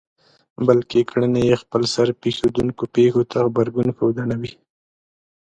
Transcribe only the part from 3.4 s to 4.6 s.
غبرګون ښودنه وي.